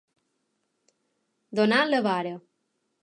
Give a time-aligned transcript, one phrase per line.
[1.61, 2.33] Donar la vara.